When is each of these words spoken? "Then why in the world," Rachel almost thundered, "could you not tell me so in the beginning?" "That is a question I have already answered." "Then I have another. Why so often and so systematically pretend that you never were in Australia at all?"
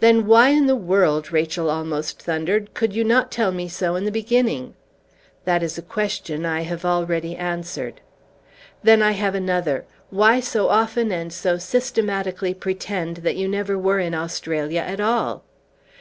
"Then 0.00 0.26
why 0.26 0.48
in 0.48 0.66
the 0.66 0.74
world," 0.74 1.30
Rachel 1.30 1.70
almost 1.70 2.20
thundered, 2.20 2.74
"could 2.74 2.92
you 2.92 3.04
not 3.04 3.30
tell 3.30 3.52
me 3.52 3.68
so 3.68 3.94
in 3.94 4.04
the 4.04 4.10
beginning?" 4.10 4.74
"That 5.44 5.62
is 5.62 5.78
a 5.78 5.80
question 5.82 6.44
I 6.44 6.62
have 6.62 6.84
already 6.84 7.36
answered." 7.36 8.00
"Then 8.82 9.00
I 9.00 9.12
have 9.12 9.36
another. 9.36 9.84
Why 10.10 10.40
so 10.40 10.70
often 10.70 11.12
and 11.12 11.32
so 11.32 11.56
systematically 11.56 12.52
pretend 12.52 13.18
that 13.18 13.36
you 13.36 13.46
never 13.46 13.78
were 13.78 14.00
in 14.00 14.12
Australia 14.12 14.80
at 14.80 14.98
all?" 15.00 15.44